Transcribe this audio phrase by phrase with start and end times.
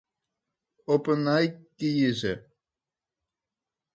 [0.93, 1.45] Op 'e nij
[1.77, 2.33] kieze.